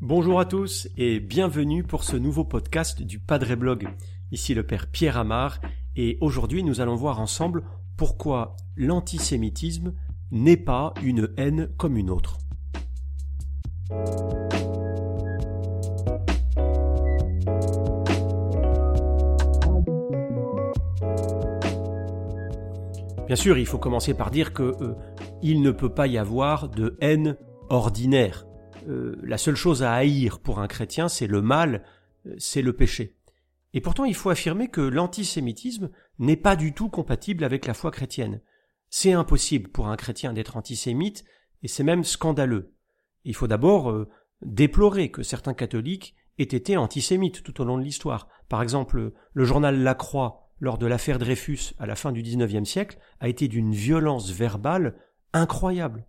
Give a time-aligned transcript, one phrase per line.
[0.00, 3.88] Bonjour à tous et bienvenue pour ce nouveau podcast du Padre Blog.
[4.32, 5.60] Ici le Père Pierre Amar
[5.96, 7.64] et aujourd'hui nous allons voir ensemble
[7.96, 9.94] pourquoi l'antisémitisme
[10.30, 12.38] n'est pas une haine comme une autre.
[23.26, 24.94] Bien sûr, il faut commencer par dire que euh,
[25.42, 27.38] il ne peut pas y avoir de haine
[27.70, 28.46] ordinaire.
[28.86, 31.84] Euh, la seule chose à haïr pour un chrétien, c'est le mal,
[32.26, 33.16] euh, c'est le péché.
[33.72, 37.90] Et pourtant, il faut affirmer que l'antisémitisme n'est pas du tout compatible avec la foi
[37.90, 38.42] chrétienne.
[38.90, 41.24] C'est impossible pour un chrétien d'être antisémite,
[41.62, 42.74] et c'est même scandaleux.
[43.24, 44.06] Il faut d'abord
[44.42, 48.28] déplorer que certains catholiques aient été antisémites tout au long de l'histoire.
[48.50, 52.68] Par exemple, le journal La Croix, lors de l'affaire Dreyfus à la fin du XIXe
[52.68, 54.96] siècle, a été d'une violence verbale
[55.32, 56.06] incroyable.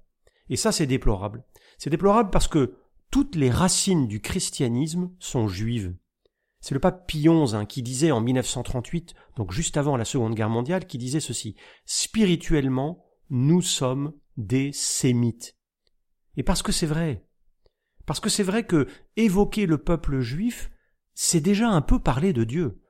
[0.50, 1.44] Et ça, c'est déplorable.
[1.78, 2.78] C'est déplorable parce que
[3.12, 5.96] toutes les racines du christianisme sont juives.
[6.62, 10.50] C'est le pape Pie hein, qui disait en 1938, donc juste avant la Seconde Guerre
[10.50, 15.58] mondiale, qui disait ceci Spirituellement, nous sommes des sémites.
[16.38, 17.28] Et parce que c'est vrai.
[18.06, 20.72] Parce que c'est vrai que évoquer le peuple juif,
[21.14, 22.82] c'est déjà un peu parler de Dieu.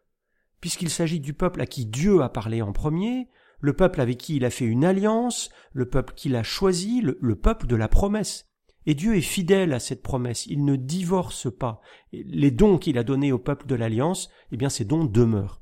[0.62, 4.38] Puisqu'il s'agit du peuple à qui Dieu a parlé en premier, le peuple avec qui
[4.38, 8.50] il a fait une alliance, le peuple qu'il a choisi, le peuple de la promesse.
[8.86, 11.82] Et Dieu est fidèle à cette promesse, il ne divorce pas.
[12.12, 15.62] Les dons qu'il a donnés au peuple de l'Alliance, eh bien ces dons demeurent.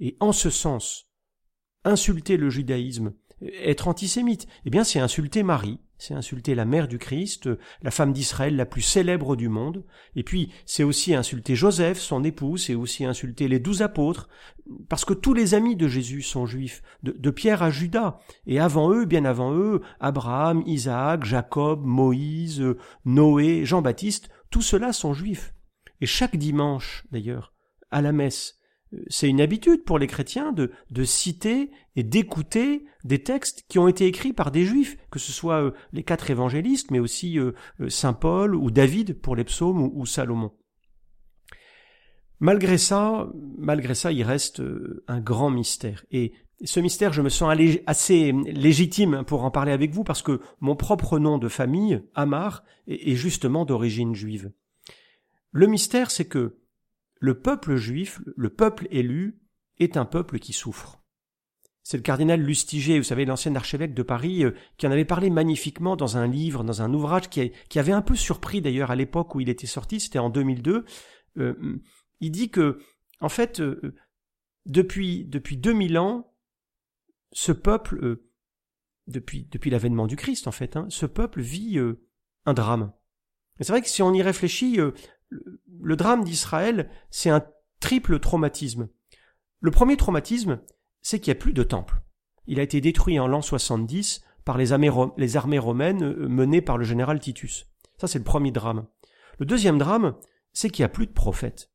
[0.00, 1.10] Et en ce sens,
[1.84, 6.98] insulter le judaïsme, être antisémite, eh bien c'est insulter Marie, c'est insulter la mère du
[6.98, 7.48] Christ,
[7.82, 9.84] la femme d'Israël la plus célèbre du monde,
[10.16, 14.28] et puis c'est aussi insulter Joseph, son époux, c'est aussi insulter les douze apôtres,
[14.88, 18.92] parce que tous les amis de Jésus sont juifs, de, Pierre à Judas, et avant
[18.92, 22.64] eux, bien avant eux, Abraham, Isaac, Jacob, Moïse,
[23.04, 25.54] Noé, Jean-Baptiste, tous ceux-là sont juifs.
[26.00, 27.52] Et chaque dimanche, d'ailleurs,
[27.90, 28.58] à la messe,
[29.08, 30.70] c'est une habitude pour les chrétiens de,
[31.04, 35.62] citer et d'écouter des textes qui ont été écrits par des juifs, que ce soit
[35.62, 39.90] euh, les quatre évangélistes, mais aussi euh, euh, Saint Paul ou David pour les psaumes
[39.94, 40.52] ou, Salomon.
[42.40, 43.28] Malgré ça,
[43.58, 44.62] malgré ça, il reste
[45.06, 46.04] un grand mystère.
[46.10, 46.32] Et
[46.64, 47.56] ce mystère, je me sens
[47.86, 52.64] assez légitime pour en parler avec vous parce que mon propre nom de famille, Amar,
[52.86, 54.50] est justement d'origine juive.
[55.52, 56.58] Le mystère, c'est que
[57.24, 59.40] le peuple juif, le peuple élu,
[59.78, 61.02] est un peuple qui souffre.
[61.82, 65.30] C'est le cardinal Lustiger, vous savez, l'ancien archevêque de Paris, euh, qui en avait parlé
[65.30, 69.34] magnifiquement dans un livre, dans un ouvrage qui, avait un peu surpris d'ailleurs à l'époque
[69.34, 70.84] où il était sorti, c'était en 2002.
[71.38, 71.80] Euh,
[72.20, 72.78] il dit que,
[73.20, 73.94] en fait, euh,
[74.66, 76.30] depuis, depuis 2000 ans,
[77.32, 78.18] ce peuple,
[79.06, 81.80] depuis, depuis l'avènement du Christ en fait, hein, ce peuple vit
[82.44, 82.92] un drame.
[83.60, 84.78] C'est vrai que si on y réfléchit,
[85.80, 87.44] le drame d'Israël, c'est un
[87.80, 88.88] triple traumatisme.
[89.60, 90.60] Le premier traumatisme,
[91.02, 92.02] c'est qu'il n'y a plus de temple.
[92.46, 94.88] Il a été détruit en l'an 70 par les armées,
[95.58, 97.66] romaines euh, menées par le général Titus.
[97.98, 98.86] Ça, c'est le premier drame.
[99.38, 100.16] Le deuxième drame,
[100.52, 101.70] c'est qu'il n'y a plus de prophètes.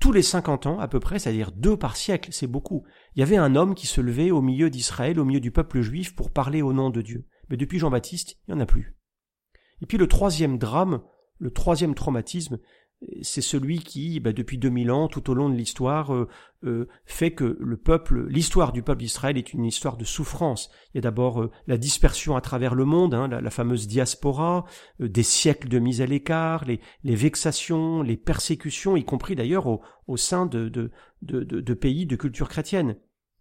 [0.00, 2.84] Tous les 50 ans, à peu près, c'est-à-dire deux par siècle, c'est beaucoup,
[3.16, 5.80] il y avait un homme qui se levait au milieu d'Israël, au milieu du peuple
[5.80, 7.26] juif, pour parler au nom de Dieu.
[7.50, 8.96] Mais depuis Jean-Baptiste, il n'y en a plus.
[9.82, 11.02] Et puis le troisième drame,
[11.38, 12.58] le troisième traumatisme,
[13.22, 16.28] c'est celui qui, bah, depuis 2000 ans, tout au long de l'histoire, euh,
[16.64, 20.68] euh, fait que le peuple, l'histoire du peuple d'Israël est une histoire de souffrance.
[20.92, 24.64] Il y a d'abord euh, la dispersion à travers le monde, hein, la, fameuse diaspora,
[24.98, 26.80] des siècles de mise à l'écart, les,
[27.14, 30.90] vexations, les persécutions, y compris d'ailleurs au, sein de, de,
[31.22, 32.96] de, pays de culture chrétienne.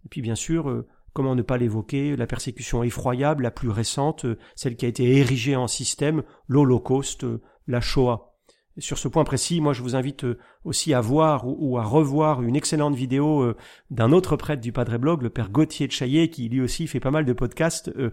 [0.06, 4.76] Et puis bien sûr, comment ne pas l'évoquer, la persécution effroyable, la plus récente, celle
[4.76, 7.26] qui a été érigée en système, l'Holocauste,
[7.68, 8.34] la Shoah.
[8.78, 12.42] sur ce point précis, moi je vous invite euh, aussi à voir ou, à revoir
[12.44, 13.58] une excellente vidéo euh,
[13.90, 17.12] d'un autre prêtre du Padre Blog, le père Gauthier de qui lui aussi fait pas
[17.12, 17.92] mal de podcasts.
[17.98, 18.12] Euh,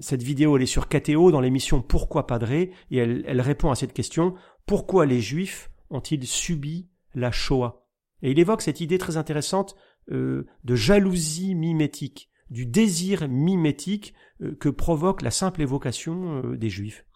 [0.00, 3.74] cette vidéo elle est sur KTO dans l'émission Pourquoi Padre et elle, elle répond à
[3.74, 4.34] cette question
[4.66, 7.86] pourquoi les Juifs ont-ils subi la Shoah?
[8.22, 9.76] Et il évoque cette idée très intéressante
[10.10, 14.14] de jalousie mimétique, du désir mimétique
[14.58, 17.07] que provoque la simple évocation des Juifs.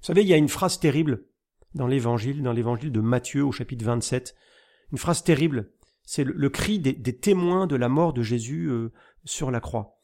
[0.00, 1.24] Vous savez, il y a une phrase terrible
[1.74, 4.34] dans l'évangile, dans l'évangile de Matthieu au chapitre 27.
[4.92, 5.72] Une phrase terrible.
[6.02, 8.92] C'est le, cri des, témoins de la mort de Jésus euh,
[9.24, 10.00] sur la croix.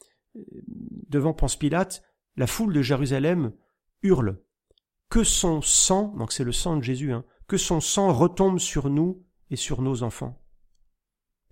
[1.09, 2.05] Devant Ponce Pilate,
[2.37, 3.53] la foule de Jérusalem
[4.03, 4.41] hurle.
[5.09, 8.91] Que son sang, donc c'est le sang de Jésus, hein, que son sang retombe sur
[8.91, 10.41] nous et sur nos enfants.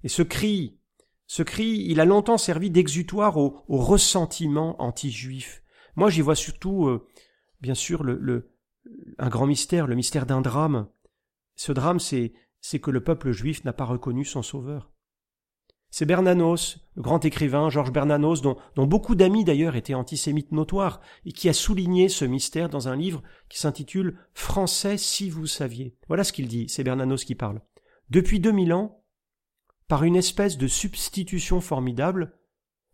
[0.02, 0.78] Et ce cri,
[1.26, 5.62] ce cri, il a longtemps servi d'exutoire au, ressentiment anti-juif.
[5.96, 7.06] Moi, j'y vois surtout, euh,
[7.64, 8.04] bien sûr,
[9.18, 10.86] un grand mystère, le mystère d'un drame.
[11.56, 12.34] Ce drame, c'est,
[12.82, 14.92] que le peuple juif n'a pas reconnu son sauveur.
[15.88, 21.00] C'est Bernanos, le grand écrivain Georges Bernanos, dont, dont beaucoup d'amis d'ailleurs étaient antisémites notoires,
[21.24, 25.96] et qui a souligné ce mystère dans un livre qui s'intitule Français si vous saviez.
[26.08, 27.62] Voilà ce qu'il dit, c'est Bernanos qui parle.
[28.10, 29.02] Depuis deux mille ans,
[29.88, 32.36] par une espèce de substitution formidable,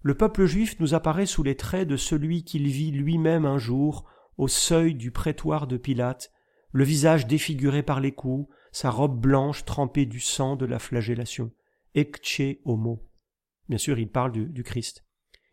[0.03, 4.07] le peuple juif nous apparaît sous les traits de celui qu'il vit lui-même un jour
[4.41, 6.33] au seuil du prétoire de Pilate,
[6.73, 11.53] le visage défiguré par les coups, sa robe blanche trempée du sang de la flagellation.
[11.95, 13.07] Ecce homo.
[13.69, 15.05] Bien sûr, il parle du, Christ.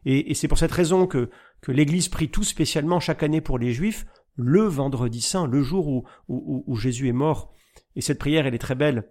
[0.05, 1.29] Et, c'est pour cette raison que,
[1.67, 4.05] l'Église prie tout spécialement chaque année pour les Juifs
[4.37, 7.53] le vendredi saint, le jour où, où Jésus est mort.
[7.97, 9.09] Et cette prière, elle est très belle.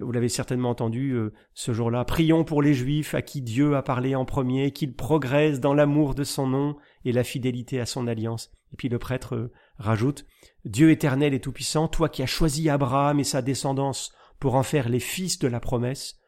[0.00, 2.04] Vous l'avez certainement entendu euh, ce jour-là.
[2.04, 6.14] Prions pour les Juifs à qui Dieu a parlé en premier, qu'ils progressent dans l'amour
[6.14, 8.50] de son nom et la fidélité à son alliance.
[8.72, 10.26] Et puis le prêtre euh, rajoute
[10.64, 14.88] Dieu éternel et tout-puissant, toi qui as choisi Abraham et sa descendance pour en faire
[14.88, 16.18] les fils de la promesse,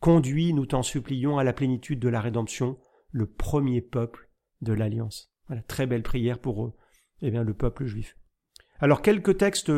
[0.00, 2.78] conduis, nous t'en supplions, à la plénitude de la rédemption,
[3.10, 4.30] le premier peuple
[4.62, 5.30] de l'alliance.
[5.46, 6.72] Voilà, très belle prière pour eux,
[7.20, 8.16] eh bien, le peuple juif.
[8.78, 9.70] Alors quelques textes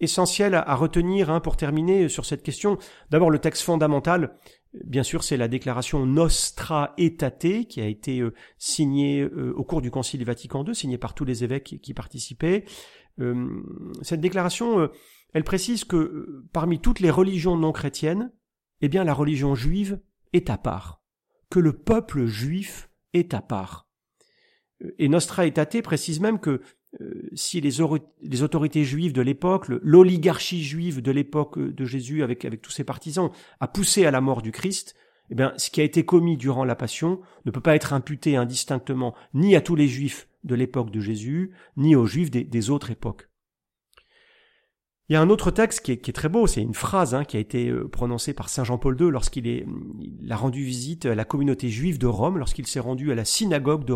[0.00, 2.78] essentiel à, retenir hein, pour terminer sur cette question.
[3.10, 4.36] D'abord, le texte fondamental,
[4.84, 9.82] bien sûr, c'est la déclaration Nostra Aetate qui a été euh, signée euh, au cours
[9.82, 12.64] du Concile Vatican II, signée par tous les évêques qui participaient.
[13.20, 13.62] Euh,
[14.02, 14.88] cette déclaration,
[15.34, 18.32] elle précise que parmi toutes les religions non chrétiennes,
[18.80, 20.00] eh bien, la religion juive
[20.32, 21.02] est à part,
[21.50, 23.88] que le peuple juif est à part.
[24.98, 26.62] Et Nostra Aetate précise même que
[27.34, 32.72] si les, autorités juives de l'époque, l'oligarchie juive de l'époque de Jésus avec, avec tous
[32.72, 34.96] ses partisans, a poussé à la mort du Christ,
[35.30, 38.36] eh bien, ce qui a été commis durant la Passion ne peut pas être imputé
[38.36, 42.90] indistinctement ni à tous les juifs de l'époque de Jésus, ni aux juifs des autres
[42.90, 43.29] époques.
[45.10, 47.36] Il y a un autre texte qui est, très beau, c'est une phrase hein, qui
[47.36, 49.66] a été euh, prononcée par Saint Jean-Paul II lorsqu'il
[50.30, 53.84] a rendu visite à la communauté juive de Rome, lorsqu'il s'est rendu à la synagogue
[53.84, 53.92] de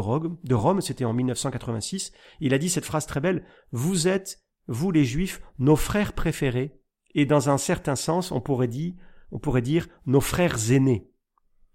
[0.55, 2.11] Rome, c'était en 1986.
[2.41, 6.81] Il a dit cette phrase très belle, Vous êtes, vous les juifs, nos frères préférés,
[7.15, 11.13] et dans un certain sens, on pourrait dire, nos frères aînés.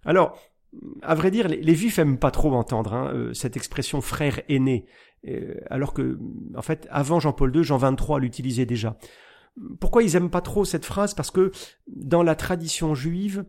[0.03, 0.38] Alors,
[1.01, 4.86] à vrai dire, les, juifs aiment pas trop entendre hein, euh, cette expression frère aîné,
[5.30, 6.19] euh, alors que,
[6.57, 8.97] en fait, avant Jean-Paul II, Jean XXIII l'utilisait déjà.
[9.80, 11.13] Pourquoi ils aiment pas trop cette phrase?
[11.13, 11.51] Parce que
[11.88, 13.46] dans la tradition juive,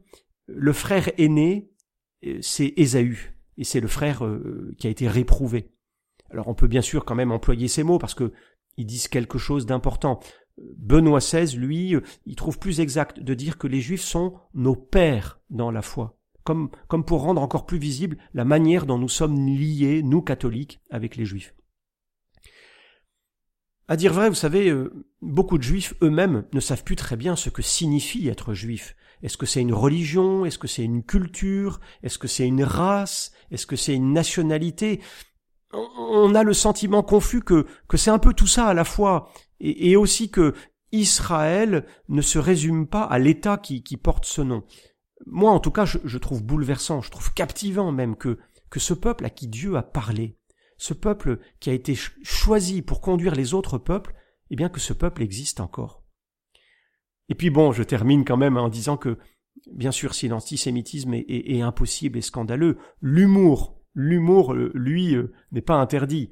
[0.47, 1.71] le frère aîné,
[2.27, 5.71] euh, c'est Ésaü, et c'est le frère euh, qui a été réprouvé.
[6.31, 8.33] Alors on peut bien sûr quand même employer ces mots parce que
[8.77, 10.21] ils disent quelque chose d'important.
[10.77, 11.95] Benoît XVI, lui,
[12.27, 16.19] il trouve plus exact de dire que les Juifs sont nos pères dans la foi,
[16.45, 20.81] comme, comme pour rendre encore plus visible la manière dont nous sommes liés, nous catholiques,
[20.91, 21.55] avec les Juifs.
[23.91, 27.35] À dire vrai, vous savez, euh, beaucoup de juifs eux-mêmes ne savent plus très bien
[27.35, 28.95] ce que signifie être juif.
[29.25, 30.45] Est-ce que c'est une religion?
[30.45, 31.81] Est-ce que c'est une culture?
[32.05, 33.33] Est-ce que c'est une race?
[33.51, 35.01] Est-ce que c'est une nationalité?
[35.73, 39.33] On a le sentiment confus que, que c'est un peu tout ça à la fois,
[39.59, 40.55] et, aussi que
[40.93, 44.63] Israël ne se résume pas à l'État qui, qui porte ce nom.
[45.27, 48.39] Moi, en tout cas, je, je trouve bouleversant, je trouve captivant même que,
[48.71, 50.39] que ce peuple à qui Dieu a parlé,
[50.81, 54.15] ce peuple qui a été choisi pour conduire les autres peuples,
[54.49, 56.03] eh bien que ce peuple existe encore.
[57.29, 59.19] Et puis bon, je termine quand même en disant que,
[59.71, 65.75] bien sûr, si l'antisémitisme est, impossible et scandaleux, l'humour, l'humour, euh, lui, euh, n'est pas
[65.75, 66.31] interdit.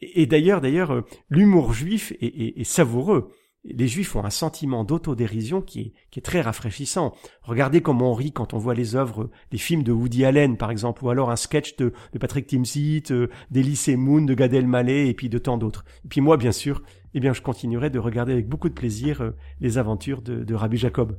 [0.00, 3.30] Et, d'ailleurs, d'ailleurs, euh, l'humour juif est savoureux
[3.64, 7.14] les Juifs ont un sentiment d'autodérision qui est, très rafraîchissant.
[7.42, 10.70] Regardez comment on rit quand on voit les œuvres, des films de Woody Allen par
[10.70, 15.14] exemple, ou alors un sketch de, Patrick Timsit, euh, d'Elysée Moon, de Gad Elmaleh et
[15.14, 15.84] puis de tant d'autres.
[16.04, 16.82] Et puis moi, bien sûr,
[17.14, 19.30] eh bien, je continuerai de regarder avec beaucoup de plaisir euh,
[19.60, 21.16] les aventures de Rabbi Jacob.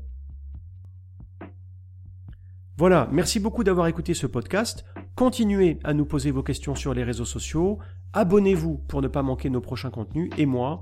[2.78, 4.84] Voilà, merci beaucoup d'avoir écouté ce podcast.
[5.16, 7.80] Continuez à nous poser vos questions sur les réseaux sociaux.
[8.12, 10.30] Abonnez-vous pour ne pas manquer nos prochains contenus.
[10.38, 10.82] Et moi,